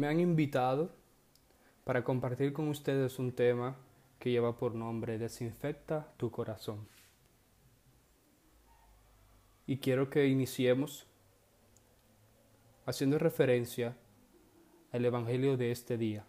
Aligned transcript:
Me 0.00 0.06
han 0.06 0.18
invitado 0.18 0.88
para 1.84 2.02
compartir 2.04 2.54
con 2.54 2.68
ustedes 2.68 3.18
un 3.18 3.32
tema 3.32 3.76
que 4.18 4.30
lleva 4.30 4.56
por 4.56 4.74
nombre 4.74 5.18
Desinfecta 5.18 6.14
tu 6.16 6.30
corazón. 6.30 6.88
Y 9.66 9.76
quiero 9.76 10.08
que 10.08 10.26
iniciemos 10.26 11.06
haciendo 12.86 13.18
referencia 13.18 13.94
al 14.90 15.04
Evangelio 15.04 15.58
de 15.58 15.70
este 15.70 15.98
día. 15.98 16.24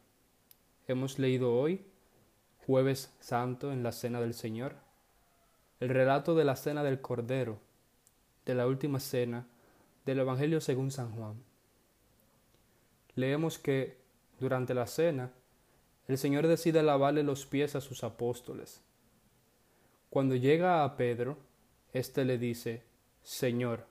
Hemos 0.90 1.18
leído 1.18 1.54
hoy, 1.54 1.86
jueves 2.68 3.16
santo, 3.22 3.72
en 3.72 3.84
la 3.84 3.94
Cena 3.94 4.20
del 4.20 4.34
Señor, 4.34 4.76
el 5.80 5.88
relato 5.88 6.36
de 6.36 6.44
la 6.44 6.58
Cena 6.58 6.84
del 6.84 7.00
Cordero, 7.00 7.58
de 8.46 8.54
la 8.54 8.68
última 8.68 9.00
cena 9.00 9.48
del 10.06 10.20
Evangelio 10.20 10.60
según 10.60 10.92
San 10.92 11.14
Juan. 11.14 11.51
Leemos 13.16 13.59
que 13.59 13.98
durante 14.39 14.73
la 14.73 14.88
cena 14.88 15.31
el 16.08 16.17
Señor 16.17 16.48
decide 16.48 16.84
lavarle 16.84 17.23
los 17.23 17.45
pies 17.45 17.76
a 17.76 17.81
sus 17.81 18.03
apóstoles. 18.03 18.81
Cuando 20.09 20.36
llega 20.36 20.84
a 20.84 20.98
Pedro, 20.98 21.38
éste 21.94 22.26
le 22.26 22.38
dice, 22.38 22.84
Señor, 23.23 23.86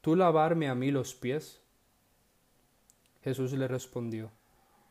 ¿tú 0.00 0.14
lavarme 0.14 0.68
a 0.68 0.74
mí 0.74 0.90
los 0.90 1.14
pies? 1.14 1.60
Jesús 3.24 3.52
le 3.52 3.66
respondió, 3.66 4.30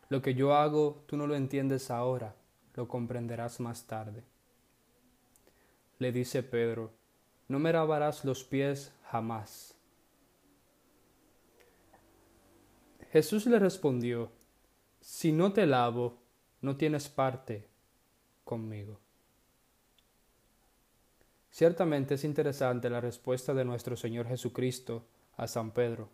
Lo 0.09 0.21
que 0.21 0.33
yo 0.33 0.55
hago 0.55 1.03
tú 1.07 1.17
no 1.17 1.27
lo 1.27 1.35
entiendes 1.35 1.89
ahora, 1.89 2.35
lo 2.75 2.87
comprenderás 2.87 3.59
más 3.59 3.87
tarde. 3.87 4.23
Le 5.97 6.11
dice 6.11 6.43
Pedro, 6.43 6.91
No 7.47 7.59
me 7.59 7.71
lavarás 7.71 8.25
los 8.25 8.43
pies 8.43 8.91
jamás. 9.05 9.78
Jesús 13.11 13.45
le 13.47 13.59
respondió, 13.59 14.31
Si 15.01 15.31
no 15.31 15.51
te 15.53 15.65
lavo, 15.65 16.19
no 16.61 16.77
tienes 16.77 17.09
parte 17.09 17.67
conmigo. 18.43 18.99
Ciertamente 21.51 22.15
es 22.15 22.23
interesante 22.23 22.89
la 22.89 23.01
respuesta 23.01 23.53
de 23.53 23.65
nuestro 23.65 23.97
Señor 23.97 24.27
Jesucristo 24.27 25.05
a 25.37 25.47
San 25.47 25.71
Pedro. 25.71 26.09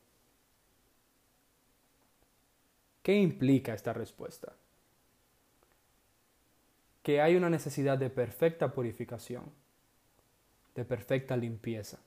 ¿Qué 3.04 3.16
implica 3.16 3.74
esta 3.74 3.94
respuesta? 3.94 4.54
Que 7.04 7.22
hay 7.22 7.36
una 7.36 7.50
necesidad 7.50 7.98
de 7.98 8.10
perfecta 8.10 8.74
purificación, 8.74 9.44
de 10.74 10.86
perfecta 10.86 11.38
limpieza. 11.38 12.00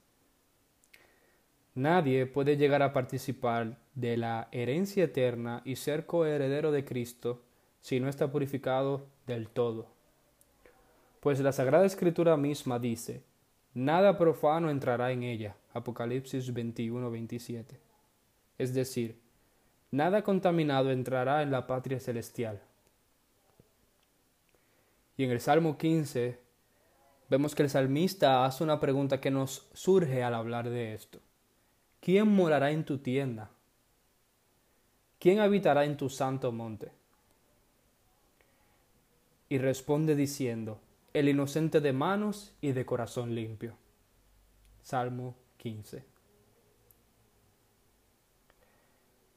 Nadie 1.74 2.26
puede 2.26 2.56
llegar 2.56 2.82
a 2.82 2.92
participar 2.92 3.78
de 3.98 4.16
la 4.16 4.48
herencia 4.52 5.04
eterna 5.04 5.60
y 5.64 5.74
ser 5.74 6.06
coheredero 6.06 6.70
de 6.70 6.84
Cristo 6.84 7.42
si 7.80 7.98
no 7.98 8.08
está 8.08 8.30
purificado 8.30 9.06
del 9.26 9.48
todo. 9.48 9.88
Pues 11.18 11.40
la 11.40 11.50
Sagrada 11.50 11.84
Escritura 11.84 12.36
misma 12.36 12.78
dice, 12.78 13.24
nada 13.74 14.16
profano 14.16 14.70
entrará 14.70 15.10
en 15.10 15.24
ella. 15.24 15.56
Apocalipsis 15.72 16.54
21, 16.54 17.10
27. 17.10 17.80
Es 18.56 18.72
decir, 18.72 19.18
nada 19.90 20.22
contaminado 20.22 20.92
entrará 20.92 21.42
en 21.42 21.50
la 21.50 21.66
patria 21.66 21.98
celestial. 21.98 22.60
Y 25.16 25.24
en 25.24 25.32
el 25.32 25.40
Salmo 25.40 25.76
15 25.76 26.38
vemos 27.28 27.56
que 27.56 27.64
el 27.64 27.70
salmista 27.70 28.44
hace 28.44 28.62
una 28.62 28.78
pregunta 28.78 29.20
que 29.20 29.32
nos 29.32 29.68
surge 29.72 30.22
al 30.22 30.34
hablar 30.34 30.70
de 30.70 30.94
esto. 30.94 31.18
¿Quién 32.00 32.28
morará 32.28 32.70
en 32.70 32.84
tu 32.84 32.98
tienda? 32.98 33.50
¿Quién 35.18 35.40
habitará 35.40 35.84
en 35.84 35.96
tu 35.96 36.08
santo 36.08 36.52
monte? 36.52 36.92
y 39.48 39.58
responde 39.58 40.14
diciendo, 40.14 40.78
el 41.14 41.28
inocente 41.28 41.80
de 41.80 41.92
manos 41.92 42.52
y 42.60 42.72
de 42.72 42.84
corazón 42.84 43.34
limpio. 43.34 43.76
Salmo 44.82 45.34
15. 45.56 46.04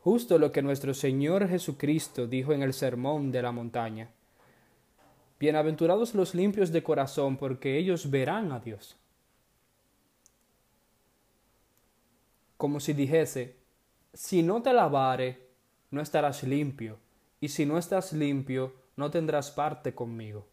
Justo 0.04 0.38
lo 0.38 0.52
que 0.52 0.62
nuestro 0.62 0.94
Señor 0.94 1.48
Jesucristo 1.48 2.28
dijo 2.28 2.54
en 2.54 2.64
el 2.64 2.74
Sermón 2.74 3.32
de 3.32 3.42
la 3.42 3.52
Montaña. 3.52 4.10
Bienaventurados 5.40 6.14
los 6.14 6.36
limpios 6.36 6.72
de 6.72 6.84
corazón, 6.84 7.38
porque 7.38 7.78
ellos 7.78 8.10
verán 8.10 8.52
a 8.52 8.60
Dios. 8.60 8.98
Como 12.58 12.80
si 12.80 12.94
dijese, 12.94 13.56
si 14.14 14.44
no 14.44 14.62
te 14.62 14.74
lavare, 14.74 15.48
no 15.92 16.02
estarás 16.02 16.44
limpio, 16.44 16.98
y 17.40 17.50
si 17.50 17.66
no 17.66 17.78
estás 17.78 18.14
limpio, 18.14 18.74
no 18.96 19.12
tendrás 19.12 19.52
parte 19.52 19.94
conmigo. 19.94 20.48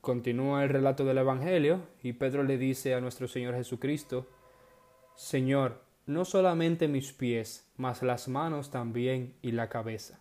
Continúa 0.00 0.62
el 0.62 0.70
relato 0.70 1.04
del 1.04 1.18
Evangelio 1.18 1.80
y 2.02 2.14
Pedro 2.14 2.42
le 2.42 2.56
dice 2.56 2.94
a 2.94 3.00
nuestro 3.00 3.28
Señor 3.28 3.54
Jesucristo, 3.54 4.26
Señor, 5.16 5.82
no 6.06 6.24
solamente 6.24 6.88
mis 6.88 7.12
pies, 7.12 7.70
mas 7.76 8.02
las 8.02 8.28
manos 8.28 8.70
también 8.70 9.34
y 9.42 9.52
la 9.52 9.68
cabeza. 9.68 10.20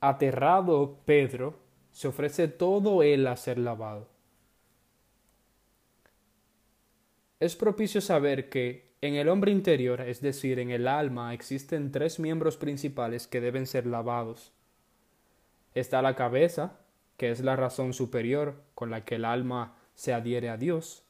Aterrado 0.00 0.98
Pedro, 1.06 1.58
se 1.90 2.08
ofrece 2.08 2.48
todo 2.48 3.02
él 3.02 3.26
a 3.26 3.36
ser 3.36 3.58
lavado. 3.58 4.08
Es 7.40 7.54
propicio 7.54 8.00
saber 8.00 8.48
que 8.48 8.88
en 9.00 9.14
el 9.14 9.28
hombre 9.28 9.52
interior, 9.52 10.00
es 10.00 10.20
decir, 10.20 10.58
en 10.58 10.70
el 10.70 10.88
alma, 10.88 11.32
existen 11.32 11.92
tres 11.92 12.18
miembros 12.18 12.56
principales 12.56 13.28
que 13.28 13.40
deben 13.40 13.66
ser 13.66 13.86
lavados. 13.86 14.52
Está 15.74 16.02
la 16.02 16.16
cabeza, 16.16 16.80
que 17.16 17.30
es 17.30 17.40
la 17.40 17.54
razón 17.54 17.92
superior 17.92 18.60
con 18.74 18.90
la 18.90 19.04
que 19.04 19.14
el 19.14 19.24
alma 19.24 19.76
se 19.94 20.12
adhiere 20.12 20.48
a 20.48 20.56
Dios. 20.56 21.04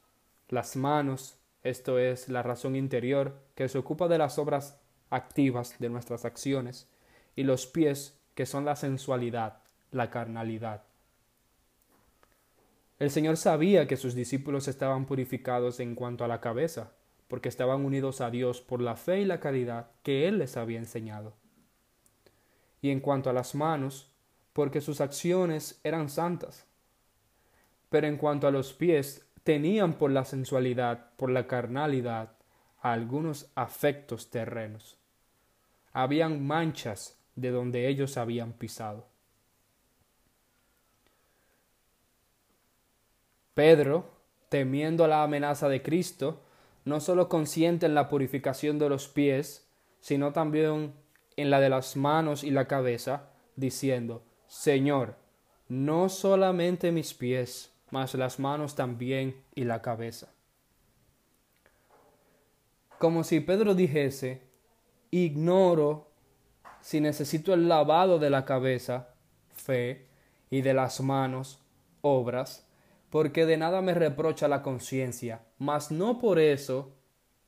Las 0.49 0.75
manos, 0.75 1.39
esto 1.63 1.97
es 1.97 2.29
la 2.29 2.43
razón 2.43 2.75
interior 2.75 3.39
que 3.55 3.67
se 3.67 3.79
ocupa 3.79 4.07
de 4.07 4.19
las 4.19 4.37
obras 4.37 4.79
activas 5.09 5.79
de 5.79 5.89
nuestras 5.89 6.25
acciones. 6.25 6.87
Y 7.35 7.43
los 7.43 7.65
pies, 7.65 8.19
que 8.35 8.45
son 8.45 8.65
la 8.65 8.75
sensualidad, 8.75 9.63
la 9.91 10.11
carnalidad. 10.11 10.83
El 12.99 13.11
Señor 13.11 13.37
sabía 13.37 13.87
que 13.87 13.95
sus 13.95 14.13
discípulos 14.13 14.67
estaban 14.67 15.05
purificados 15.05 15.79
en 15.79 15.95
cuanto 15.95 16.25
a 16.25 16.27
la 16.27 16.41
cabeza, 16.41 16.91
porque 17.29 17.47
estaban 17.47 17.85
unidos 17.85 18.19
a 18.19 18.29
Dios 18.29 18.59
por 18.59 18.81
la 18.81 18.97
fe 18.97 19.21
y 19.21 19.25
la 19.25 19.39
caridad 19.39 19.91
que 20.03 20.27
Él 20.27 20.37
les 20.37 20.57
había 20.57 20.79
enseñado. 20.79 21.33
Y 22.81 22.89
en 22.89 22.99
cuanto 22.99 23.29
a 23.29 23.33
las 23.33 23.55
manos, 23.55 24.11
porque 24.51 24.81
sus 24.81 24.99
acciones 24.99 25.79
eran 25.85 26.09
santas. 26.09 26.65
Pero 27.89 28.07
en 28.07 28.17
cuanto 28.17 28.47
a 28.47 28.51
los 28.51 28.73
pies, 28.73 29.25
tenían 29.43 29.93
por 29.93 30.11
la 30.11 30.25
sensualidad, 30.25 31.15
por 31.15 31.29
la 31.29 31.47
carnalidad, 31.47 32.33
algunos 32.81 33.49
afectos 33.55 34.29
terrenos. 34.29 34.97
Habían 35.93 36.45
manchas 36.45 37.17
de 37.35 37.51
donde 37.51 37.87
ellos 37.87 38.17
habían 38.17 38.51
pisado. 38.53 39.07
Pedro, 43.59 44.05
temiendo 44.47 45.05
la 45.05 45.21
amenaza 45.21 45.67
de 45.67 45.81
Cristo, 45.81 46.39
no 46.85 47.01
solo 47.01 47.27
consciente 47.27 47.87
en 47.87 47.93
la 47.93 48.07
purificación 48.07 48.79
de 48.79 48.87
los 48.87 49.09
pies, 49.09 49.69
sino 49.99 50.31
también 50.31 50.93
en 51.35 51.49
la 51.49 51.59
de 51.59 51.67
las 51.67 51.97
manos 51.97 52.45
y 52.45 52.51
la 52.51 52.69
cabeza, 52.69 53.31
diciendo, 53.57 54.23
Señor, 54.47 55.15
no 55.67 56.07
solamente 56.07 56.93
mis 56.93 57.13
pies, 57.13 57.73
mas 57.91 58.13
las 58.13 58.39
manos 58.39 58.75
también 58.75 59.35
y 59.55 59.65
la 59.65 59.81
cabeza. 59.81 60.29
Como 62.97 63.25
si 63.25 63.41
Pedro 63.41 63.75
dijese, 63.75 64.41
ignoro 65.11 66.07
si 66.79 67.01
necesito 67.01 67.53
el 67.53 67.67
lavado 67.67 68.19
de 68.19 68.29
la 68.29 68.45
cabeza, 68.45 69.09
fe, 69.51 70.07
y 70.49 70.61
de 70.61 70.73
las 70.73 71.01
manos, 71.01 71.59
obras, 71.99 72.68
porque 73.09 73.45
de 73.45 73.57
nada 73.57 73.81
me 73.81 73.93
reprocha 73.93 74.47
la 74.47 74.61
conciencia, 74.61 75.41
mas 75.57 75.91
no 75.91 76.19
por 76.19 76.39
eso 76.39 76.95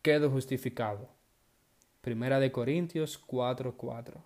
quedo 0.01 0.29
justificado. 0.29 1.09
Primera 2.01 2.39
de 2.39 2.51
Corintios 2.51 3.17
4:4. 3.17 4.23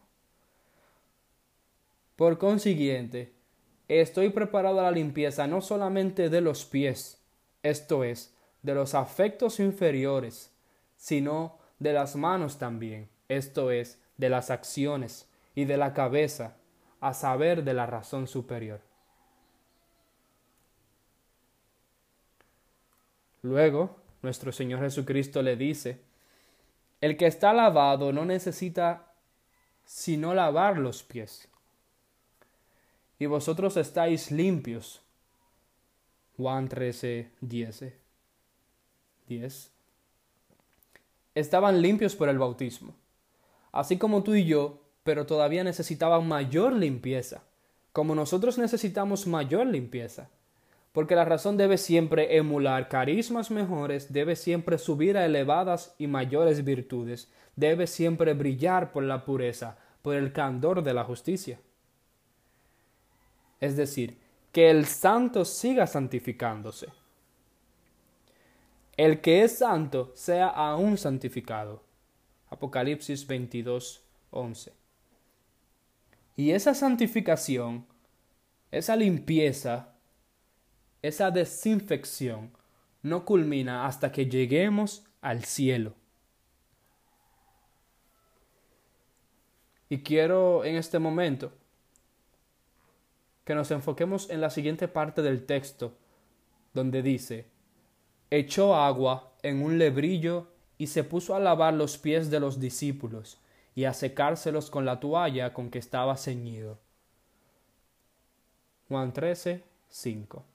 Por 2.16 2.38
consiguiente, 2.38 3.34
estoy 3.90 4.30
preparado 4.30 4.80
a 4.80 4.84
la 4.84 4.92
limpieza 4.92 5.48
no 5.48 5.60
solamente 5.62 6.30
de 6.30 6.40
los 6.40 6.64
pies, 6.64 7.22
esto 7.62 8.06
es, 8.06 8.34
de 8.62 8.74
los 8.74 8.96
afectos 8.96 9.60
inferiores, 9.60 10.56
sino 10.96 11.58
de 11.80 11.92
las 11.92 12.16
manos 12.16 12.58
también, 12.58 13.10
esto 13.28 13.72
es, 13.72 14.02
de 14.18 14.30
las 14.30 14.50
acciones, 14.50 15.30
y 15.56 15.66
de 15.66 15.78
la 15.78 15.94
cabeza, 15.94 16.56
a 17.02 17.14
saber 17.14 17.64
de 17.64 17.74
la 17.74 17.86
razón 17.86 18.28
superior. 18.28 18.82
Luego, 23.46 23.96
nuestro 24.24 24.52
Señor 24.52 24.80
Jesucristo 24.80 25.44
le 25.44 25.56
dice 25.56 26.00
El 27.00 27.16
que 27.16 27.28
está 27.28 27.54
lavado 27.54 28.12
no 28.12 28.26
necesita 28.26 29.14
sino 29.86 30.34
lavar 30.34 30.80
los 30.80 31.04
pies. 31.04 31.48
Y 33.20 33.28
vosotros 33.28 33.78
estáis 33.78 34.32
limpios. 34.32 35.04
Juan 36.38 36.68
13, 36.68 37.30
10. 37.42 37.94
10. 39.28 39.72
Estaban 41.36 41.84
limpios 41.84 42.16
por 42.16 42.30
el 42.30 42.40
bautismo, 42.40 42.96
así 43.72 44.00
como 44.00 44.24
tú 44.24 44.34
y 44.34 44.46
yo, 44.46 44.82
pero 45.04 45.28
todavía 45.28 45.64
necesitaban 45.64 46.28
mayor 46.28 46.74
limpieza, 46.74 47.44
como 47.94 48.16
nosotros 48.16 48.58
necesitamos 48.58 49.28
mayor 49.28 49.68
limpieza 49.68 50.32
porque 50.96 51.14
la 51.14 51.26
razón 51.26 51.58
debe 51.58 51.78
siempre 51.78 52.38
emular 52.38 52.88
carismas 52.88 53.52
mejores, 53.52 54.14
debe 54.14 54.38
siempre 54.38 54.78
subir 54.78 55.18
a 55.18 55.26
elevadas 55.26 55.94
y 55.98 56.08
mayores 56.08 56.64
virtudes, 56.64 57.30
debe 57.58 57.86
siempre 57.86 58.34
brillar 58.34 58.94
por 58.94 59.04
la 59.04 59.26
pureza, 59.26 59.78
por 60.02 60.16
el 60.16 60.32
candor 60.32 60.84
de 60.84 60.94
la 60.94 61.04
justicia. 61.04 61.60
Es 63.60 63.76
decir, 63.76 64.18
que 64.54 64.70
el 64.70 64.86
santo 64.86 65.44
siga 65.44 65.86
santificándose. 65.86 66.88
El 68.96 69.20
que 69.20 69.44
es 69.44 69.58
santo 69.58 70.14
sea 70.16 70.48
aún 70.48 70.98
santificado. 70.98 71.84
Apocalipsis 72.50 73.28
22, 73.28 74.02
11. 74.32 74.72
Y 76.38 76.52
esa 76.52 76.74
santificación, 76.74 77.86
esa 78.72 78.96
limpieza, 78.96 79.95
esa 81.08 81.30
desinfección 81.30 82.52
no 83.04 83.26
culmina 83.26 83.86
hasta 83.86 84.12
que 84.12 84.26
lleguemos 84.26 85.06
al 85.22 85.44
cielo. 85.44 85.94
Y 89.88 90.00
quiero 90.00 90.66
en 90.66 90.76
este 90.78 90.98
momento 90.98 91.52
que 93.44 93.54
nos 93.54 93.70
enfoquemos 93.70 94.32
en 94.32 94.42
la 94.42 94.50
siguiente 94.50 94.88
parte 94.88 95.22
del 95.22 95.46
texto, 95.46 95.96
donde 96.74 97.04
dice, 97.04 97.46
echó 98.32 98.76
agua 98.76 99.32
en 99.44 99.62
un 99.62 99.78
lebrillo 99.78 100.48
y 100.80 100.88
se 100.88 101.04
puso 101.04 101.36
a 101.36 101.40
lavar 101.40 101.76
los 101.76 102.00
pies 102.00 102.32
de 102.32 102.40
los 102.40 102.60
discípulos 102.60 103.40
y 103.76 103.84
a 103.84 103.94
secárselos 103.94 104.72
con 104.72 104.86
la 104.86 105.00
toalla 105.00 105.54
con 105.54 105.70
que 105.70 105.78
estaba 105.78 106.18
ceñido. 106.18 106.80
Juan 108.88 109.14
13, 109.14 109.64
5. 109.88 110.55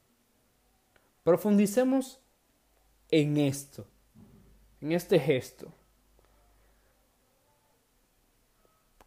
Profundicemos 1.23 2.19
en 3.11 3.37
esto, 3.37 3.87
en 4.81 4.93
este 4.93 5.19
gesto. 5.19 5.73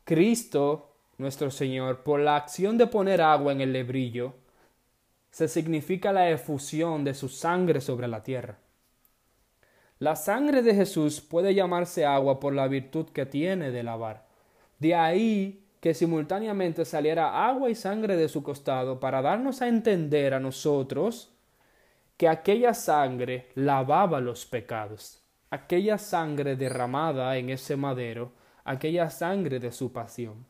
Cristo, 0.04 0.96
nuestro 1.18 1.50
Señor, 1.50 2.04
por 2.04 2.20
la 2.20 2.36
acción 2.36 2.78
de 2.78 2.88
poner 2.88 3.22
agua 3.22 3.52
en 3.52 3.62
el 3.62 3.74
lebrillo, 3.74 4.36
se 5.32 5.48
significa 5.48 6.14
la 6.14 6.30
efusión 6.30 7.04
de 7.04 7.16
su 7.16 7.30
sangre 7.30 7.82
sobre 7.82 8.08
la 8.08 8.22
tierra. 8.22 8.60
La 9.98 10.16
sangre 10.16 10.62
de 10.62 10.76
Jesús 10.76 11.22
puede 11.22 11.56
llamarse 11.56 12.06
agua 12.06 12.40
por 12.40 12.54
la 12.54 12.68
virtud 12.68 13.08
que 13.08 13.26
tiene 13.26 13.72
de 13.72 13.82
lavar. 13.82 14.28
De 14.78 14.94
ahí 14.94 15.66
que 15.80 15.94
simultáneamente 15.94 16.86
saliera 16.86 17.48
agua 17.48 17.70
y 17.70 17.76
sangre 17.76 18.16
de 18.16 18.30
su 18.30 18.44
costado 18.44 19.00
para 19.00 19.22
darnos 19.22 19.62
a 19.62 19.68
entender 19.68 20.34
a 20.34 20.40
nosotros 20.40 21.33
que 22.24 22.30
aquella 22.30 22.74
sangre 22.74 23.50
lavaba 23.56 24.22
los 24.22 24.46
pecados, 24.46 25.22
aquella 25.50 25.98
sangre 25.98 26.56
derramada 26.56 27.36
en 27.36 27.50
ese 27.50 27.76
madero, 27.76 28.32
aquella 28.64 29.10
sangre 29.10 29.60
de 29.60 29.74
su 29.74 29.92
pasión. 29.92 30.46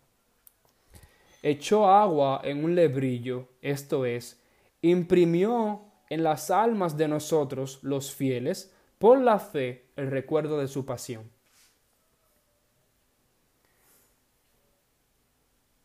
Echó 1.41 1.87
agua 1.87 2.41
en 2.43 2.63
un 2.63 2.75
lebrillo, 2.75 3.47
esto 3.59 4.05
es, 4.05 4.39
imprimió 4.83 5.85
en 6.11 6.21
las 6.21 6.51
almas 6.51 6.95
de 6.95 7.07
nosotros, 7.07 7.79
los 7.81 8.13
fieles, 8.13 8.71
por 8.99 9.19
la 9.19 9.39
fe, 9.39 9.87
el 9.95 10.11
recuerdo 10.11 10.59
de 10.59 10.67
su 10.67 10.85
pasión. 10.85 11.27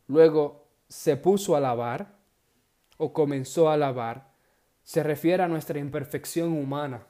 Luego 0.05 0.67
se 0.87 1.17
puso 1.17 1.55
a 1.55 1.59
lavar, 1.59 2.15
o 2.97 3.11
comenzó 3.11 3.71
a 3.71 3.77
lavar, 3.77 4.28
se 4.89 5.03
refiere 5.03 5.43
a 5.43 5.47
nuestra 5.47 5.77
imperfección 5.77 6.51
humana, 6.51 7.03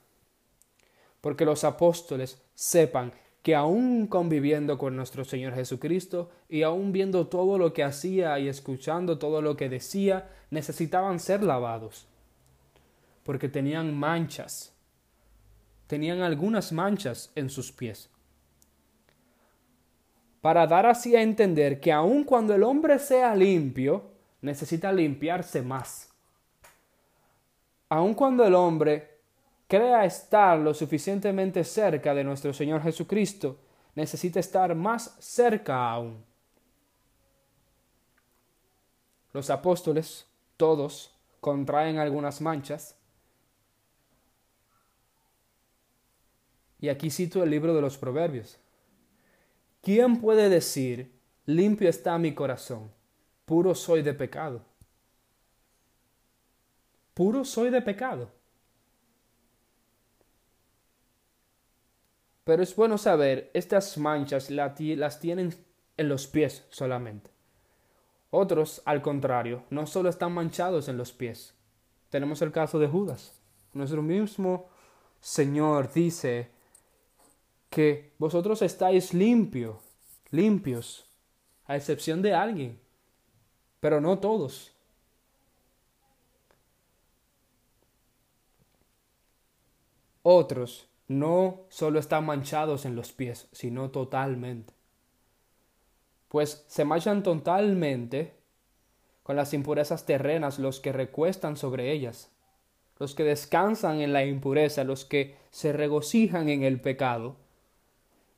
porque 1.22 1.46
los 1.46 1.64
apóstoles 1.64 2.42
sepan 2.54 3.14
que 3.42 3.56
aún 3.56 4.08
conviviendo 4.08 4.78
con 4.78 4.98
nuestro 4.98 5.24
Señor 5.24 5.56
Jesucristo 5.56 6.30
y 6.50 6.64
aún 6.64 6.92
viendo 6.92 7.28
todo 7.28 7.58
lo 7.58 7.72
que 7.72 7.86
hacía 7.86 8.38
y 8.38 8.50
escuchando 8.50 9.18
todo 9.18 9.42
lo 9.42 9.56
que 9.56 9.70
decía, 9.70 10.30
necesitaban 10.52 11.22
ser 11.22 11.42
lavados, 11.42 12.06
porque 13.24 13.48
tenían 13.48 13.98
manchas, 13.98 14.76
tenían 15.88 16.22
algunas 16.22 16.74
manchas 16.74 17.32
en 17.36 17.50
sus 17.50 17.72
pies. 17.72 18.10
Para 20.42 20.68
dar 20.68 20.86
así 20.86 21.16
a 21.16 21.22
entender 21.22 21.80
que 21.80 21.94
aun 21.94 22.26
cuando 22.26 22.54
el 22.54 22.64
hombre 22.64 23.00
sea 23.00 23.34
limpio, 23.38 24.12
necesita 24.42 24.92
limpiarse 24.92 25.62
más 25.62 26.09
aun 27.90 28.14
cuando 28.14 28.46
el 28.46 28.54
hombre 28.54 29.20
crea 29.68 30.06
estar 30.06 30.58
lo 30.58 30.74
suficientemente 30.74 31.64
cerca 31.64 32.14
de 32.14 32.24
nuestro 32.24 32.54
Señor 32.54 32.82
Jesucristo, 32.82 33.60
necesita 33.96 34.40
estar 34.40 34.74
más 34.76 35.16
cerca 35.20 35.92
aún. 35.92 36.24
Los 39.34 39.50
apóstoles, 39.50 40.28
todos, 40.58 41.16
contraen 41.40 41.98
algunas 41.98 42.42
manchas. 42.42 42.96
Y 46.80 46.90
aquí 46.90 47.10
cito 47.10 47.44
el 47.44 47.50
libro 47.50 47.76
de 47.76 47.82
los 47.82 47.98
Proverbios. 47.98 48.58
¿Quién 49.82 50.20
puede 50.20 50.50
decir, 50.50 51.20
limpio 51.46 51.90
está 51.90 52.18
mi 52.18 52.34
corazón, 52.34 52.92
puro 53.46 53.76
soy 53.76 54.02
de 54.02 54.14
pecado? 54.14 54.69
Puro 57.20 57.44
soy 57.44 57.70
de 57.70 57.82
pecado. 57.82 58.32
Pero 62.46 62.64
es 62.64 62.74
bueno 62.74 62.98
saber, 62.98 63.52
estas 63.54 63.98
manchas 63.98 64.50
las 64.50 65.20
tienen 65.20 65.54
en 65.98 66.08
los 66.08 66.28
pies 66.28 66.66
solamente. 66.70 67.30
Otros, 68.30 68.82
al 68.86 69.02
contrario, 69.02 69.66
no 69.70 69.86
solo 69.86 70.08
están 70.08 70.32
manchados 70.32 70.88
en 70.88 70.96
los 70.96 71.12
pies. 71.12 71.54
Tenemos 72.10 72.42
el 72.42 72.54
caso 72.54 72.80
de 72.80 72.88
Judas. 72.88 73.34
Nuestro 73.74 74.02
mismo 74.02 74.70
Señor 75.20 75.92
dice 75.92 76.48
que 77.70 78.14
vosotros 78.18 78.62
estáis 78.62 79.14
limpios, 79.14 79.76
limpios, 80.32 81.06
a 81.66 81.76
excepción 81.76 82.22
de 82.22 82.34
alguien, 82.34 82.80
pero 83.82 84.00
no 84.00 84.20
todos. 84.20 84.72
Otros 90.24 90.90
no 91.08 91.62
solo 91.70 92.00
están 92.00 92.26
manchados 92.26 92.86
en 92.86 92.96
los 92.96 93.12
pies, 93.14 93.48
sino 93.52 93.90
totalmente. 93.90 94.74
Pues 96.28 96.64
se 96.68 96.86
manchan 96.86 97.24
totalmente 97.24 98.34
con 99.24 99.36
las 99.36 99.54
impurezas 99.54 100.06
terrenas 100.06 100.60
los 100.60 100.80
que 100.80 100.92
recuestan 100.92 101.56
sobre 101.56 101.92
ellas, 101.92 102.32
los 103.00 103.16
que 103.16 103.24
descansan 103.24 104.02
en 104.02 104.12
la 104.12 104.26
impureza, 104.26 104.84
los 104.84 105.06
que 105.06 105.36
se 105.52 105.72
regocijan 105.72 106.50
en 106.50 106.64
el 106.64 106.82
pecado. 106.82 107.36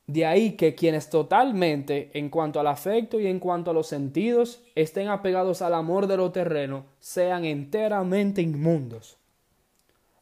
De 0.05 0.25
ahí 0.25 0.53
que 0.53 0.75
quienes 0.75 1.09
totalmente, 1.09 2.11
en 2.13 2.29
cuanto 2.29 2.59
al 2.59 2.67
afecto 2.67 3.19
y 3.19 3.27
en 3.27 3.39
cuanto 3.39 3.71
a 3.71 3.73
los 3.73 3.87
sentidos, 3.87 4.61
estén 4.75 5.07
apegados 5.07 5.61
al 5.61 5.73
amor 5.73 6.07
de 6.07 6.17
lo 6.17 6.31
terreno, 6.31 6.85
sean 6.99 7.43
enteramente 7.43 8.41
inmundos 8.41 9.20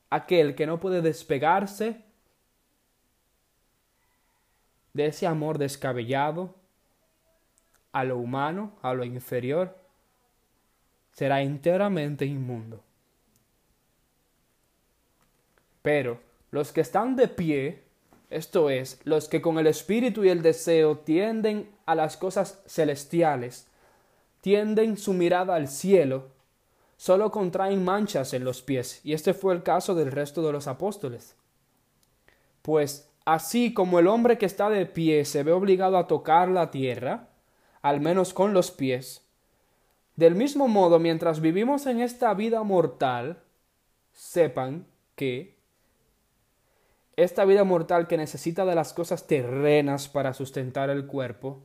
aquel 0.10 0.56
que 0.56 0.66
no 0.66 0.80
puede 0.80 1.01
despegarse 1.01 2.04
de 4.94 5.06
ese 5.08 5.28
amor 5.28 5.58
descabellado 5.58 6.56
a 7.92 8.04
lo 8.04 8.18
humano, 8.18 8.74
a 8.82 8.94
lo 8.94 9.04
inferior, 9.04 9.78
será 11.13 11.42
enteramente 11.42 12.25
inmundo. 12.25 12.82
Pero 15.82 16.20
los 16.51 16.72
que 16.72 16.82
están 16.82 17.16
de 17.16 17.28
pie, 17.28 17.84
esto 18.30 18.70
es, 18.70 19.00
los 19.06 19.28
que 19.28 19.42
con 19.42 19.58
el 19.58 19.68
espíritu 19.68 20.24
y 20.24 20.30
el 20.30 20.42
deseo 20.42 20.98
tienden 20.98 21.70
a 21.86 21.96
las 21.96 22.18
cosas 22.18 22.62
celestiales, 22.68 23.68
tienden 24.42 24.98
su 24.98 25.13
mirada 25.13 25.56
al 25.56 25.68
cielo, 25.68 26.28
solo 27.00 27.32
contraen 27.32 27.86
manchas 27.86 28.34
en 28.34 28.44
los 28.44 28.62
pies, 28.62 29.00
y 29.06 29.13
este 29.13 29.34
fue 29.34 29.53
el 29.53 29.63
caso 29.63 29.96
del 29.96 30.12
resto 30.12 30.46
de 30.46 30.51
los 30.51 30.68
apóstoles. 30.68 31.38
Pues 32.62 33.10
así 33.24 33.74
como 33.74 34.00
el 34.00 34.08
hombre 34.08 34.38
que 34.38 34.46
está 34.46 34.70
de 34.70 34.86
pie 34.86 35.24
se 35.24 35.44
ve 35.44 35.53
obligado 35.53 35.98
a 35.98 36.08
tocar 36.08 36.50
la 36.50 36.72
tierra, 36.72 37.29
al 37.82 38.01
menos 38.01 38.34
con 38.34 38.53
los 38.53 38.72
pies, 38.72 39.25
del 40.18 40.36
mismo 40.36 40.68
modo, 40.68 41.00
mientras 41.00 41.39
vivimos 41.39 41.86
en 41.86 42.01
esta 42.01 42.34
vida 42.34 42.63
mortal, 42.63 43.44
sepan 44.12 44.86
que 45.15 45.58
esta 47.15 47.46
vida 47.46 47.63
mortal 47.63 48.08
que 48.08 48.18
necesita 48.18 48.65
de 48.65 48.75
las 48.75 48.91
cosas 48.91 49.25
terrenas 49.25 50.10
para 50.10 50.34
sustentar 50.34 50.89
el 50.89 51.08
cuerpo, 51.08 51.63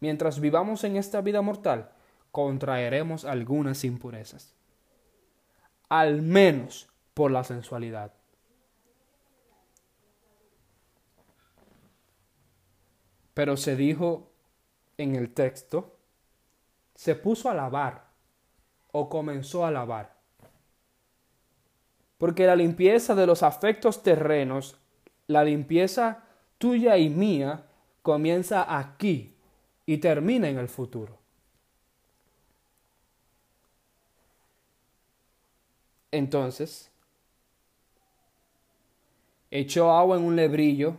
mientras 0.00 0.40
vivamos 0.40 0.82
en 0.82 0.96
esta 0.96 1.20
vida 1.20 1.40
mortal, 1.40 1.92
contraeremos 2.36 3.24
algunas 3.24 3.82
impurezas, 3.82 4.52
al 5.88 6.20
menos 6.20 6.86
por 7.14 7.30
la 7.30 7.42
sensualidad. 7.44 8.12
Pero 13.32 13.56
se 13.56 13.74
dijo 13.74 14.32
en 14.98 15.16
el 15.16 15.32
texto, 15.32 15.96
se 16.94 17.14
puso 17.14 17.48
a 17.48 17.54
lavar 17.54 18.04
o 18.92 19.08
comenzó 19.08 19.64
a 19.64 19.70
lavar. 19.70 20.14
Porque 22.18 22.44
la 22.44 22.54
limpieza 22.54 23.14
de 23.14 23.26
los 23.26 23.42
afectos 23.42 24.02
terrenos, 24.02 24.76
la 25.26 25.42
limpieza 25.42 26.24
tuya 26.58 26.98
y 26.98 27.08
mía, 27.08 27.64
comienza 28.02 28.78
aquí 28.78 29.38
y 29.86 29.96
termina 29.96 30.50
en 30.50 30.58
el 30.58 30.68
futuro. 30.68 31.24
Entonces, 36.16 36.90
echó 39.50 39.92
agua 39.92 40.16
en 40.16 40.24
un 40.24 40.36
lebrillo 40.36 40.96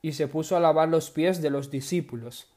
y 0.00 0.12
se 0.12 0.28
puso 0.28 0.56
a 0.56 0.60
lavar 0.60 0.88
los 0.88 1.10
pies 1.10 1.40
de 1.40 1.50
los 1.50 1.70
discípulos. 1.70 2.48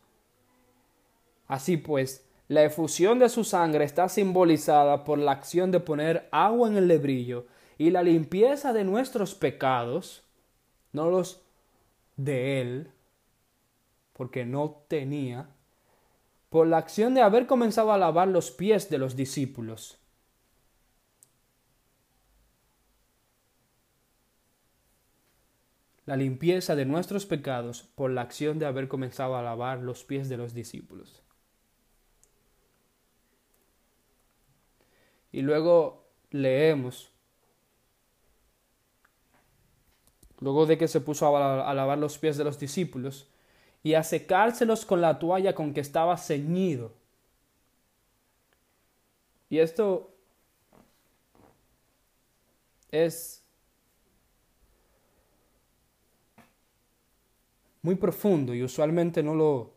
Así 1.48 1.78
pues, 1.78 2.26
la 2.48 2.64
efusión 2.64 3.20
de 3.20 3.30
su 3.30 3.44
sangre 3.44 3.86
está 3.86 4.10
simbolizada 4.10 5.04
por 5.04 5.20
la 5.20 5.32
acción 5.32 5.72
de 5.72 5.80
poner 5.80 6.28
agua 6.32 6.68
en 6.68 6.78
el 6.78 6.88
lebrillo 6.88 7.46
y 7.78 7.92
la 7.92 8.04
limpieza 8.04 8.74
de 8.74 8.84
nuestros 8.84 9.36
pecados, 9.36 10.24
no 10.92 11.10
los 11.10 11.42
de 12.18 12.62
él, 12.62 12.92
porque 14.14 14.46
no 14.46 14.84
tenía, 14.88 15.50
por 16.50 16.68
la 16.68 16.78
acción 16.78 17.14
de 17.14 17.22
haber 17.22 17.48
comenzado 17.48 17.92
a 17.92 17.98
lavar 17.98 18.28
los 18.30 18.50
pies 18.52 18.90
de 18.90 18.98
los 18.98 19.16
discípulos. 19.16 20.00
La 26.06 26.16
limpieza 26.16 26.76
de 26.76 26.86
nuestros 26.86 27.26
pecados 27.26 27.84
por 27.96 28.12
la 28.12 28.22
acción 28.22 28.60
de 28.60 28.66
haber 28.66 28.88
comenzado 28.88 29.36
a 29.36 29.42
lavar 29.42 29.80
los 29.80 30.04
pies 30.04 30.30
de 30.30 30.38
los 30.38 30.54
discípulos. 30.54 31.24
Y 35.32 35.42
luego 35.42 36.06
leemos, 36.30 37.12
luego 40.40 40.66
de 40.66 40.78
que 40.78 40.88
se 40.88 41.02
puso 41.02 41.36
a, 41.36 41.74
lavar 41.74 41.98
los 41.98 42.18
pies 42.18 42.38
de 42.38 42.44
los 42.44 42.60
discípulos, 42.60 43.28
y 43.84 43.96
a 43.96 44.04
secárselos 44.04 44.86
con 44.86 45.02
la 45.02 45.20
toalla 45.20 45.54
con 45.54 45.74
que 45.74 45.80
estaba 45.80 46.18
ceñido. 46.18 46.94
Y 49.50 49.60
esto 49.60 50.16
es 52.92 53.45
muy 57.86 57.96
profundo 57.96 58.54
y 58.54 58.64
usualmente 58.64 59.22
no 59.22 59.36
lo, 59.36 59.76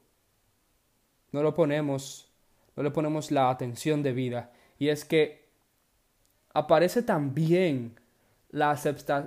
no 1.30 1.42
lo 1.42 1.54
ponemos, 1.54 2.32
no 2.74 2.82
le 2.82 2.90
ponemos 2.90 3.30
la 3.30 3.50
atención 3.50 4.02
debida. 4.02 4.50
Y 4.78 4.88
es 4.88 5.04
que 5.04 5.50
aparece 6.54 7.02
también 7.02 8.00
la, 8.48 8.80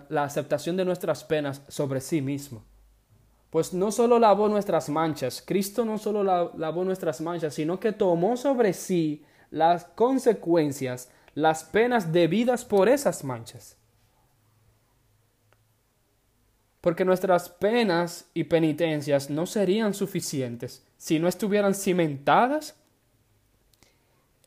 la 0.10 0.24
aceptación 0.24 0.76
de 0.76 0.84
nuestras 0.84 1.24
penas 1.24 1.62
sobre 1.68 2.02
sí 2.02 2.22
mismo. 2.22 2.64
Pues 3.52 3.74
no 3.74 3.92
solo 3.92 4.18
lavó 4.18 4.50
nuestras 4.50 4.90
manchas, 4.90 5.44
Cristo 5.46 5.86
no 5.86 5.98
solo 5.98 6.24
lavó 6.24 6.84
nuestras 6.84 7.22
manchas, 7.22 7.54
sino 7.54 7.80
que 7.80 7.92
tomó 7.92 8.36
sobre 8.36 8.74
sí 8.74 9.24
las 9.52 9.86
consecuencias, 9.86 11.12
las 11.36 11.66
penas 11.66 12.12
debidas 12.12 12.66
por 12.66 12.90
esas 12.90 13.24
manchas 13.24 13.78
porque 16.82 17.06
nuestras 17.06 17.50
penas 17.50 18.26
y 18.34 18.46
penitencias 18.46 19.30
no 19.30 19.46
serían 19.46 19.94
suficientes 19.94 20.84
si 20.98 21.20
no 21.20 21.28
estuvieran 21.28 21.76
cimentadas 21.76 22.76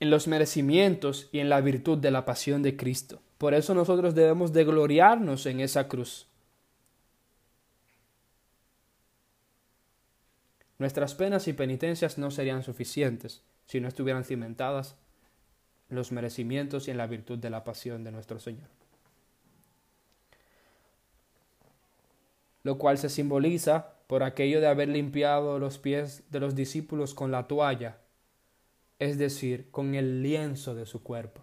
en 0.00 0.11
los 0.11 0.26
merecimientos 0.26 1.29
y 1.33 1.38
en 1.38 1.49
la 1.49 1.61
virtud 1.61 1.99
de 1.99 2.11
la 2.11 2.25
pasión 2.25 2.62
de 2.62 2.76
Cristo. 2.76 3.23
Por 3.38 3.55
eso 3.55 3.75
nosotros 3.75 4.14
debemos 4.14 4.53
de 4.53 4.64
gloriarnos 4.64 5.47
en 5.47 5.61
esa 5.61 5.88
cruz. 5.88 6.26
Nuestras 10.79 11.14
penas 11.14 11.47
y 11.47 11.53
penitencias 11.53 12.19
no 12.19 12.33
serían 12.33 12.64
suficientes 12.64 13.43
si 13.67 13.81
no 13.81 13.87
estuvieran 13.87 14.25
cimentadas 14.25 14.97
en 15.88 15.97
los 15.97 16.11
merecimientos 16.11 16.88
y 16.88 16.91
en 16.91 16.99
la 16.99 17.07
virtud 17.07 17.38
de 17.38 17.50
la 17.50 17.62
pasión 17.62 18.03
de 18.03 18.11
nuestro 18.11 18.41
Señor. 18.41 18.84
Lo 22.64 22.78
cual 22.78 22.99
se 22.99 23.09
simboliza 23.09 23.94
por 24.09 24.23
aquello 24.23 24.61
de 24.61 24.66
haber 24.66 24.88
limpiado 24.88 25.59
los 25.59 25.78
pies 25.78 26.25
de 26.30 26.40
los 26.40 26.54
discípulos 26.54 27.14
con 27.14 27.30
la 27.30 27.47
toalla, 27.47 27.99
es 28.99 29.18
decir, 29.18 29.71
con 29.71 29.94
el 29.94 30.23
lienzo 30.23 30.75
de 30.75 30.87
su 30.87 31.02
cuerpo. 31.02 31.42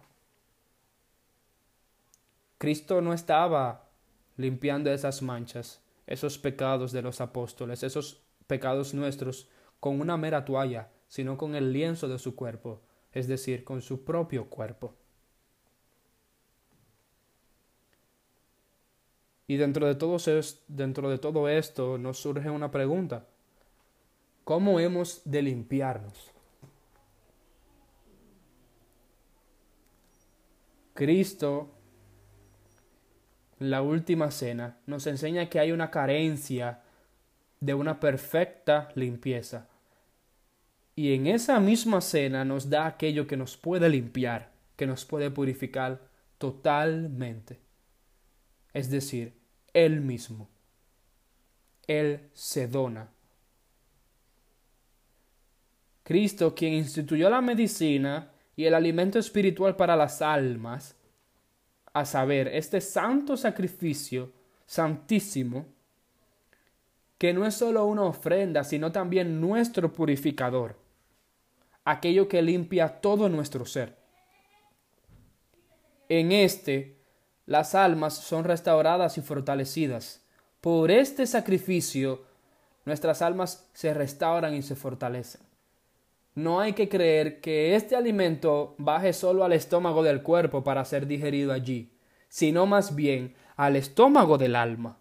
Cristo 2.58 3.00
no 3.00 3.12
estaba 3.12 3.88
limpiando 4.36 4.92
esas 4.92 5.22
manchas, 5.22 5.82
esos 6.06 6.38
pecados 6.38 6.92
de 6.92 7.02
los 7.02 7.20
apóstoles, 7.20 7.82
esos 7.82 8.22
pecados 8.46 8.92
nuestros, 8.92 9.48
con 9.80 10.00
una 10.00 10.16
mera 10.16 10.44
toalla, 10.44 10.90
sino 11.08 11.36
con 11.36 11.54
el 11.54 11.72
lienzo 11.72 12.08
de 12.08 12.18
su 12.18 12.34
cuerpo, 12.34 12.82
es 13.12 13.28
decir, 13.28 13.64
con 13.64 13.82
su 13.82 14.04
propio 14.04 14.48
cuerpo. 14.48 14.96
Y 19.46 19.56
dentro 19.56 19.86
de, 19.86 19.94
todo, 19.96 21.48
esto 21.48 21.98
nos 21.98 22.18
surge 22.18 22.48
una 22.48 22.70
pregunta. 22.70 23.26
¿Cómo 24.44 24.80
hemos 24.80 25.22
de 25.24 25.42
limpiarnos? 25.42 26.30
Cristo, 30.94 31.70
la 33.58 33.82
última 33.82 34.30
cena, 34.30 34.78
nos 34.86 35.06
enseña 35.06 35.48
que 35.48 35.58
hay 35.58 35.72
una 35.72 35.90
carencia 35.90 36.82
de 37.60 37.74
una 37.74 37.98
perfecta 37.98 38.90
limpieza. 38.94 39.68
Y 40.94 41.14
en 41.14 41.26
esa 41.26 41.58
misma 41.60 42.00
cena 42.00 42.44
nos 42.44 42.68
da 42.68 42.86
aquello 42.86 43.26
que 43.26 43.36
nos 43.36 43.56
puede 43.56 43.88
limpiar, 43.88 44.52
que 44.76 44.86
nos 44.86 45.04
puede 45.04 45.30
purificar 45.30 46.00
totalmente. 46.38 47.60
Es 48.72 48.90
decir, 48.90 49.34
él 49.72 50.00
mismo. 50.00 50.48
Él 51.86 52.30
se 52.32 52.68
dona. 52.68 53.10
Cristo, 56.02 56.54
quien 56.54 56.74
instituyó 56.74 57.30
la 57.30 57.40
medicina 57.40 58.32
y 58.56 58.64
el 58.64 58.74
alimento 58.74 59.18
espiritual 59.18 59.76
para 59.76 59.96
las 59.96 60.20
almas, 60.20 60.96
a 61.92 62.04
saber, 62.04 62.48
este 62.48 62.80
santo 62.80 63.36
sacrificio 63.36 64.32
santísimo, 64.66 65.66
que 67.18 67.32
no 67.32 67.46
es 67.46 67.54
solo 67.54 67.84
una 67.84 68.02
ofrenda, 68.02 68.64
sino 68.64 68.90
también 68.90 69.40
nuestro 69.40 69.92
purificador, 69.92 70.76
aquello 71.84 72.28
que 72.28 72.42
limpia 72.42 73.00
todo 73.00 73.28
nuestro 73.28 73.64
ser. 73.64 73.96
En 76.08 76.32
este 76.32 77.01
las 77.46 77.74
almas 77.74 78.14
son 78.14 78.44
restauradas 78.44 79.18
y 79.18 79.20
fortalecidas. 79.20 80.22
Por 80.60 80.90
este 80.90 81.26
sacrificio, 81.26 82.22
nuestras 82.84 83.22
almas 83.22 83.68
se 83.72 83.94
restauran 83.94 84.54
y 84.54 84.62
se 84.62 84.76
fortalecen. 84.76 85.40
No 86.34 86.60
hay 86.60 86.72
que 86.72 86.88
creer 86.88 87.40
que 87.40 87.74
este 87.74 87.94
alimento 87.94 88.74
baje 88.78 89.12
solo 89.12 89.44
al 89.44 89.52
estómago 89.52 90.02
del 90.02 90.22
cuerpo 90.22 90.64
para 90.64 90.84
ser 90.84 91.06
digerido 91.06 91.52
allí, 91.52 91.92
sino 92.28 92.64
más 92.66 92.94
bien 92.94 93.34
al 93.56 93.76
estómago 93.76 94.38
del 94.38 94.56
alma. 94.56 94.98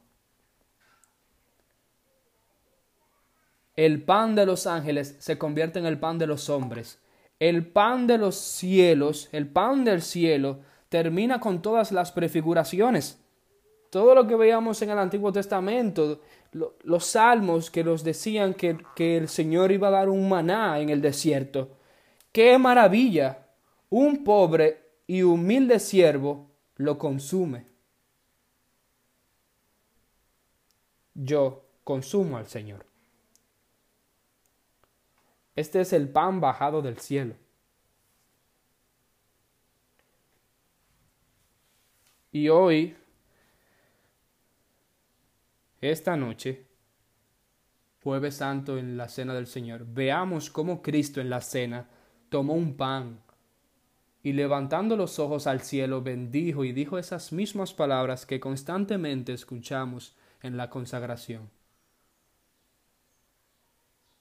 El 3.78 4.04
pan 4.04 4.36
de 4.36 4.46
los 4.46 4.68
ángeles 4.68 5.16
se 5.20 5.38
convierte 5.38 5.80
en 5.80 5.86
el 5.86 5.98
pan 5.98 6.18
de 6.18 6.28
los 6.28 6.50
hombres. 6.50 7.00
El 7.40 7.66
pan 7.66 8.06
de 8.06 8.18
los 8.18 8.36
cielos, 8.36 9.30
el 9.32 9.48
pan 9.48 9.86
del 9.86 10.02
cielo, 10.02 10.60
termina 10.92 11.40
con 11.40 11.62
todas 11.62 11.94
las 11.94 12.12
prefiguraciones. 12.12 13.18
todo 13.90 14.14
lo 14.16 14.26
que 14.28 14.36
veíamos 14.36 14.82
en 14.82 14.90
el 14.90 15.00
Antiguo 15.00 15.34
Testamento, 15.34 16.22
los 16.52 17.06
salmos 17.06 17.70
que 17.70 17.84
nos 17.84 18.04
decían 18.06 18.54
que, 18.54 18.78
que 18.96 19.18
el 19.18 19.28
Señor 19.28 19.72
iba 19.72 19.88
a 19.90 19.92
dar 19.92 20.10
un 20.10 20.30
maná 20.30 20.80
en 20.80 20.90
el 20.90 21.02
desierto. 21.02 21.78
¡Qué 22.32 22.58
maravilla! 22.58 23.48
Un 23.90 24.24
pobre 24.24 24.82
y 25.08 25.24
humilde 25.24 25.80
siervo 25.80 26.52
lo 26.76 26.98
consume. 26.98 27.66
Yo 31.14 31.66
consumo 31.84 32.38
al 32.38 32.48
Señor. 32.48 32.86
Este 35.56 35.82
es 35.82 35.92
el 35.92 36.10
pan 36.10 36.40
bajado 36.40 36.82
del 36.82 36.98
cielo. 36.98 37.36
Y 42.32 42.48
hoy, 42.48 42.96
esta 45.82 46.16
noche, 46.16 46.66
jueves 48.02 48.36
santo 48.36 48.78
en 48.78 48.96
la 48.96 49.10
cena 49.10 49.34
del 49.34 49.48
Señor, 49.48 49.86
veamos 49.86 50.50
cómo 50.50 50.82
Cristo 50.82 51.20
en 51.20 51.30
la 51.30 51.42
cena 51.42 51.90
tomó 52.30 52.54
un 52.54 52.78
pan 52.78 53.20
y 54.24 54.34
levantando 54.34 54.96
los 54.96 55.20
ojos 55.20 55.46
al 55.46 55.62
cielo 55.62 56.02
bendijo 56.02 56.64
y 56.64 56.72
dijo 56.72 56.98
esas 56.98 57.34
mismas 57.34 57.74
palabras 57.74 58.26
que 58.26 58.40
constantemente 58.40 59.34
escuchamos 59.34 60.16
en 60.42 60.56
la 60.56 60.70
consagración. 60.70 61.50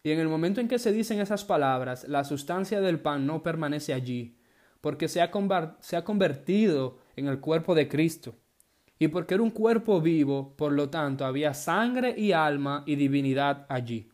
Y 0.02 0.10
en 0.10 0.18
el 0.18 0.28
momento 0.28 0.60
en 0.60 0.68
que 0.68 0.78
se 0.78 0.92
dicen 0.92 1.20
esas 1.20 1.44
palabras, 1.44 2.08
la 2.08 2.24
sustancia 2.24 2.80
del 2.80 3.00
pan 3.00 3.26
no 3.26 3.42
permanece 3.42 3.92
allí, 3.92 4.38
porque 4.80 5.08
se 5.08 5.20
ha, 5.20 5.30
se 5.80 5.96
ha 5.96 6.04
convertido 6.04 6.98
en 7.20 7.28
el 7.28 7.40
cuerpo 7.40 7.74
de 7.74 7.88
Cristo. 7.88 8.34
Y 8.98 9.08
porque 9.08 9.34
era 9.34 9.42
un 9.42 9.50
cuerpo 9.50 10.00
vivo, 10.00 10.54
por 10.56 10.72
lo 10.72 10.90
tanto, 10.90 11.24
había 11.24 11.54
sangre 11.54 12.14
y 12.18 12.32
alma 12.32 12.82
y 12.86 12.96
divinidad 12.96 13.66
allí. 13.68 14.10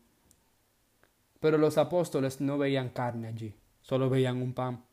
Pero 1.39 1.57
los 1.57 1.77
apóstoles 1.77 2.39
no 2.39 2.57
veían 2.57 2.89
carne 2.89 3.27
allí, 3.27 3.53
solo 3.81 4.09
veían 4.09 4.41
un 4.41 4.53
pan. 4.53 4.83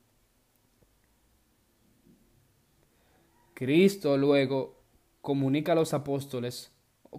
Cristo 3.55 4.17
luego 4.17 4.83
comunica 5.21 5.73
a 5.73 5.77
los 5.77 5.95
apóstoles, 5.95 6.73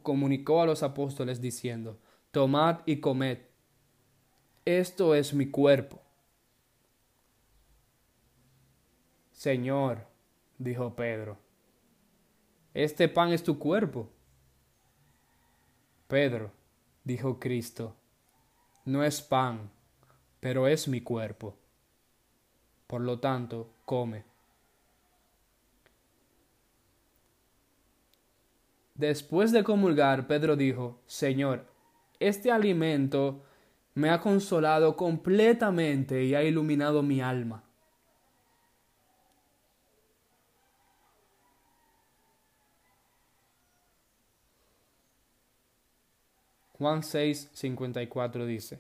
comunicó 0.04 0.62
a 0.62 0.66
los 0.66 0.84
apóstoles 0.84 1.40
diciendo, 1.40 1.98
Tomad 2.32 2.80
y 2.86 2.98
comed, 2.98 3.38
esto 4.66 5.16
es 5.16 5.34
mi 5.34 5.50
cuerpo. 5.50 6.02
Señor, 9.32 10.08
dijo 10.58 10.96
Pedro, 10.96 11.38
este 12.74 13.08
pan 13.08 13.32
es 13.32 13.44
tu 13.44 13.58
cuerpo. 13.58 14.10
Pedro, 16.08 16.52
dijo 17.04 17.40
Cristo, 17.40 17.96
no 18.86 19.04
es 19.04 19.22
pan, 19.22 19.72
pero 20.40 20.68
es 20.68 20.88
mi 20.88 21.02
cuerpo. 21.02 21.56
Por 22.88 23.02
lo 23.02 23.20
tanto, 23.20 23.72
come. 23.86 24.24
Después 28.94 29.52
de 29.52 29.64
comulgar, 29.64 30.26
Pedro 30.28 30.56
dijo, 30.56 31.02
Señor, 31.06 31.66
este 32.20 32.52
alimento 32.52 33.44
me 33.94 34.10
ha 34.10 34.22
consolado 34.22 34.96
completamente 34.96 36.24
y 36.24 36.34
ha 36.34 36.44
iluminado 36.44 37.04
mi 37.04 37.20
alma. 37.20 37.65
Juan 46.78 47.04
6, 47.04 47.52
54 47.54 48.46
dice, 48.46 48.80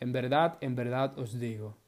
En 0.00 0.12
verdad, 0.12 0.58
en 0.60 0.74
verdad 0.74 1.18
os 1.18 1.40
digo, 1.40 1.78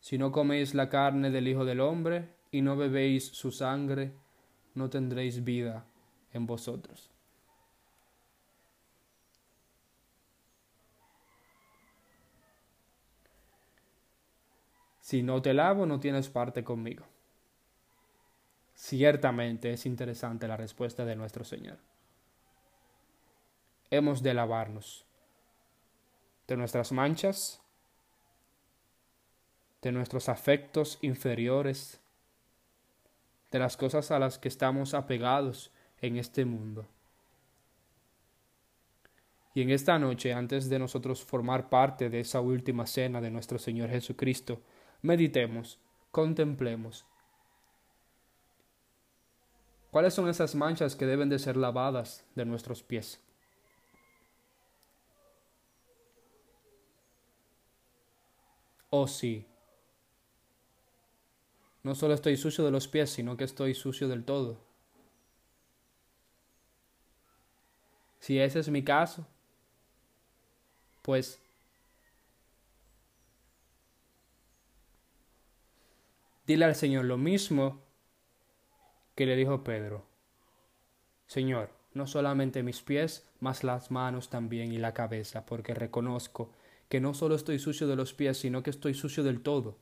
si 0.00 0.18
no 0.18 0.32
coméis 0.32 0.74
la 0.74 0.88
carne 0.88 1.30
del 1.30 1.46
Hijo 1.46 1.64
del 1.64 1.78
Hombre 1.78 2.34
y 2.50 2.60
no 2.60 2.76
bebéis 2.76 3.28
su 3.28 3.52
sangre, 3.52 4.14
no 4.74 4.90
tendréis 4.90 5.44
vida 5.44 5.84
en 6.32 6.44
vosotros. 6.44 7.08
Si 15.00 15.22
no 15.22 15.40
te 15.40 15.54
lavo, 15.54 15.86
no 15.86 16.00
tienes 16.00 16.28
parte 16.28 16.64
conmigo. 16.64 17.04
Ciertamente 18.74 19.72
es 19.72 19.86
interesante 19.86 20.48
la 20.48 20.56
respuesta 20.56 21.04
de 21.04 21.14
nuestro 21.14 21.44
Señor. 21.44 21.91
Hemos 23.92 24.22
de 24.22 24.32
lavarnos 24.32 25.04
de 26.48 26.56
nuestras 26.56 26.92
manchas, 26.92 27.60
de 29.82 29.92
nuestros 29.92 30.30
afectos 30.30 30.98
inferiores, 31.02 32.00
de 33.50 33.58
las 33.58 33.76
cosas 33.76 34.10
a 34.10 34.18
las 34.18 34.38
que 34.38 34.48
estamos 34.48 34.94
apegados 34.94 35.70
en 36.00 36.16
este 36.16 36.46
mundo. 36.46 36.86
Y 39.52 39.60
en 39.60 39.68
esta 39.68 39.98
noche, 39.98 40.32
antes 40.32 40.70
de 40.70 40.78
nosotros 40.78 41.22
formar 41.22 41.68
parte 41.68 42.08
de 42.08 42.20
esa 42.20 42.40
última 42.40 42.86
cena 42.86 43.20
de 43.20 43.30
nuestro 43.30 43.58
Señor 43.58 43.90
Jesucristo, 43.90 44.62
meditemos, 45.02 45.78
contemplemos. 46.10 47.04
¿Cuáles 49.90 50.14
son 50.14 50.30
esas 50.30 50.54
manchas 50.54 50.96
que 50.96 51.04
deben 51.04 51.28
de 51.28 51.38
ser 51.38 51.58
lavadas 51.58 52.24
de 52.34 52.46
nuestros 52.46 52.82
pies? 52.82 53.20
Oh 58.92 59.08
sí, 59.08 59.44
no 61.84 61.94
solo 61.94 62.14
estoy 62.14 62.36
sucio 62.36 62.64
de 62.64 62.70
los 62.70 62.88
pies, 62.88 63.10
sino 63.10 63.36
que 63.36 63.44
estoy 63.44 63.74
sucio 63.74 64.08
del 64.08 64.24
todo. 64.24 64.58
Si 68.20 68.38
ese 68.38 68.60
es 68.60 68.68
mi 68.70 68.82
caso, 68.84 69.26
pues 71.02 71.40
dile 76.46 76.64
al 76.64 76.76
Señor 76.76 77.04
lo 77.04 77.18
mismo 77.18 77.80
que 79.14 79.26
le 79.26 79.36
dijo 79.36 79.64
Pedro. 79.64 80.04
Señor, 81.26 81.70
no 81.94 82.06
solamente 82.06 82.62
mis 82.62 82.80
pies, 82.82 83.28
mas 83.40 83.64
las 83.64 83.90
manos 83.90 84.30
también 84.30 84.72
y 84.72 84.78
la 84.78 84.94
cabeza, 84.94 85.44
porque 85.44 85.74
reconozco 85.74 86.52
que 86.92 87.00
no 87.00 87.14
solo 87.14 87.36
estoy 87.36 87.58
sucio 87.58 87.86
de 87.86 87.96
los 87.96 88.12
pies, 88.12 88.36
sino 88.36 88.62
que 88.62 88.68
estoy 88.68 88.92
sucio 88.92 89.22
del 89.22 89.40
todo 89.40 89.78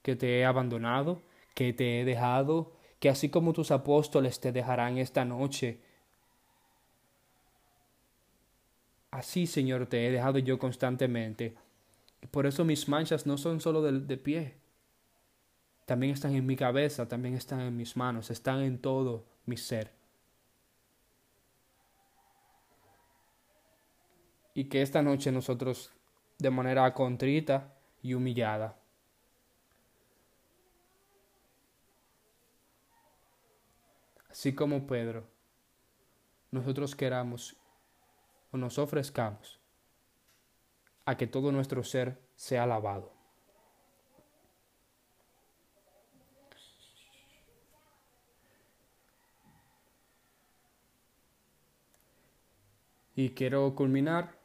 que 0.00 0.14
te 0.14 0.38
he 0.38 0.44
abandonado, 0.44 1.22
que 1.56 1.72
te 1.72 2.00
he 2.00 2.04
dejado, 2.04 2.70
que 3.00 3.08
así 3.08 3.30
como 3.30 3.52
tus 3.52 3.72
apóstoles 3.72 4.38
te 4.38 4.52
dejarán 4.52 4.96
esta 4.96 5.24
noche, 5.24 5.80
así, 9.10 9.48
Señor, 9.48 9.88
te 9.88 10.06
he 10.06 10.12
dejado 10.12 10.38
yo 10.38 10.56
constantemente. 10.56 11.56
Por 12.30 12.46
eso 12.46 12.64
mis 12.64 12.88
manchas 12.88 13.26
no 13.26 13.36
son 13.36 13.60
solo 13.60 13.82
de, 13.82 13.98
de 13.98 14.16
pie, 14.16 14.54
también 15.84 16.12
están 16.12 16.36
en 16.36 16.46
mi 16.46 16.54
cabeza, 16.54 17.08
también 17.08 17.34
están 17.34 17.58
en 17.62 17.76
mis 17.76 17.96
manos, 17.96 18.30
están 18.30 18.60
en 18.60 18.78
todo 18.78 19.26
mi 19.46 19.56
ser. 19.56 19.90
Y 24.54 24.66
que 24.66 24.80
esta 24.80 25.02
noche 25.02 25.32
nosotros, 25.32 25.90
de 26.40 26.50
manera 26.50 26.92
contrita 26.94 27.74
y 28.02 28.14
humillada, 28.14 28.76
así 34.30 34.54
como 34.54 34.86
Pedro, 34.86 35.28
nosotros 36.50 36.96
queramos 36.96 37.56
o 38.52 38.56
nos 38.56 38.78
ofrezcamos 38.78 39.60
a 41.04 41.16
que 41.16 41.26
todo 41.26 41.52
nuestro 41.52 41.84
ser 41.84 42.18
sea 42.36 42.66
lavado. 42.66 43.12
Y 53.14 53.30
quiero 53.30 53.74
culminar. 53.74 54.39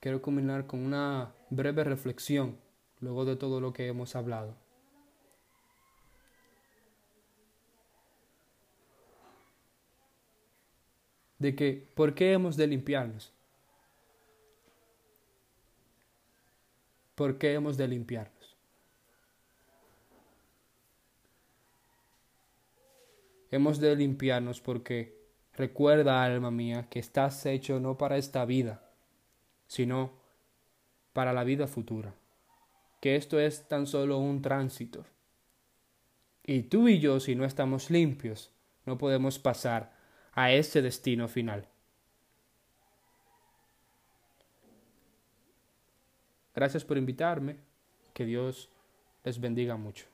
Quiero 0.00 0.22
culminar 0.22 0.66
con 0.66 0.80
una 0.80 1.34
breve 1.50 1.84
reflexión 1.84 2.56
luego 3.00 3.24
de 3.24 3.36
todo 3.36 3.60
lo 3.60 3.72
que 3.72 3.86
hemos 3.86 4.16
hablado. 4.16 4.56
de 11.40 11.56
que 11.56 11.88
¿por 11.94 12.14
qué 12.14 12.32
hemos 12.32 12.56
de 12.56 12.66
limpiarnos? 12.66 13.32
¿Por 17.16 17.38
qué 17.38 17.54
hemos 17.54 17.76
de 17.76 17.88
limpiarnos? 17.88 18.56
Hemos 23.50 23.80
de 23.80 23.96
limpiarnos 23.96 24.60
porque 24.60 25.18
recuerda, 25.54 26.22
alma 26.22 26.50
mía, 26.50 26.88
que 26.88 27.00
estás 27.00 27.44
hecho 27.46 27.80
no 27.80 27.98
para 27.98 28.18
esta 28.18 28.44
vida, 28.44 28.89
sino 29.70 30.10
para 31.12 31.32
la 31.32 31.44
vida 31.44 31.68
futura, 31.68 32.12
que 33.00 33.14
esto 33.14 33.38
es 33.38 33.68
tan 33.68 33.86
solo 33.86 34.18
un 34.18 34.42
tránsito. 34.42 35.04
Y 36.42 36.62
tú 36.62 36.88
y 36.88 36.98
yo, 36.98 37.20
si 37.20 37.36
no 37.36 37.44
estamos 37.44 37.88
limpios, 37.88 38.50
no 38.84 38.98
podemos 38.98 39.38
pasar 39.38 39.92
a 40.32 40.50
ese 40.50 40.82
destino 40.82 41.28
final. 41.28 41.68
Gracias 46.52 46.84
por 46.84 46.98
invitarme. 46.98 47.56
Que 48.12 48.24
Dios 48.24 48.70
les 49.22 49.38
bendiga 49.38 49.76
mucho. 49.76 50.06